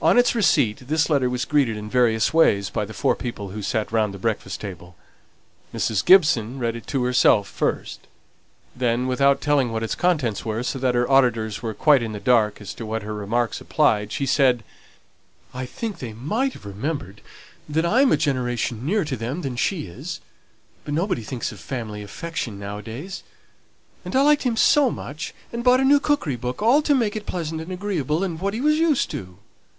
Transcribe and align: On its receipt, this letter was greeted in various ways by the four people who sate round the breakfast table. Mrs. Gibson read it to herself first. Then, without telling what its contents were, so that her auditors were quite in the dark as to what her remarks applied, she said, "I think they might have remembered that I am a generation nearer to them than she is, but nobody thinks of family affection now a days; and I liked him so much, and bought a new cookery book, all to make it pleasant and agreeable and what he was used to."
On 0.00 0.16
its 0.16 0.32
receipt, 0.36 0.86
this 0.86 1.10
letter 1.10 1.28
was 1.28 1.44
greeted 1.44 1.76
in 1.76 1.90
various 1.90 2.32
ways 2.32 2.70
by 2.70 2.84
the 2.84 2.94
four 2.94 3.16
people 3.16 3.48
who 3.50 3.62
sate 3.62 3.90
round 3.90 4.14
the 4.14 4.18
breakfast 4.18 4.60
table. 4.60 4.94
Mrs. 5.74 6.04
Gibson 6.04 6.60
read 6.60 6.76
it 6.76 6.86
to 6.86 7.02
herself 7.02 7.48
first. 7.48 8.06
Then, 8.76 9.08
without 9.08 9.40
telling 9.40 9.72
what 9.72 9.82
its 9.82 9.96
contents 9.96 10.44
were, 10.44 10.62
so 10.62 10.78
that 10.78 10.94
her 10.94 11.10
auditors 11.10 11.62
were 11.62 11.74
quite 11.74 12.00
in 12.00 12.12
the 12.12 12.20
dark 12.20 12.60
as 12.60 12.74
to 12.74 12.86
what 12.86 13.02
her 13.02 13.12
remarks 13.12 13.60
applied, 13.60 14.12
she 14.12 14.24
said, 14.24 14.62
"I 15.52 15.66
think 15.66 15.98
they 15.98 16.12
might 16.12 16.52
have 16.52 16.64
remembered 16.64 17.20
that 17.68 17.84
I 17.84 18.02
am 18.02 18.12
a 18.12 18.16
generation 18.16 18.86
nearer 18.86 19.04
to 19.04 19.16
them 19.16 19.42
than 19.42 19.56
she 19.56 19.88
is, 19.88 20.20
but 20.84 20.94
nobody 20.94 21.24
thinks 21.24 21.50
of 21.50 21.58
family 21.58 22.04
affection 22.04 22.56
now 22.56 22.78
a 22.78 22.82
days; 22.82 23.24
and 24.04 24.14
I 24.14 24.22
liked 24.22 24.44
him 24.44 24.56
so 24.56 24.92
much, 24.92 25.34
and 25.52 25.64
bought 25.64 25.80
a 25.80 25.84
new 25.84 25.98
cookery 25.98 26.36
book, 26.36 26.62
all 26.62 26.82
to 26.82 26.94
make 26.94 27.16
it 27.16 27.26
pleasant 27.26 27.60
and 27.60 27.72
agreeable 27.72 28.22
and 28.22 28.38
what 28.40 28.54
he 28.54 28.60
was 28.60 28.76
used 28.78 29.10
to." 29.10 29.38